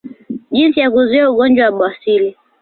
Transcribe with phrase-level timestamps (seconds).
[0.51, 2.29] Jinsi ya kuzuia ugonjwa wa bawasiri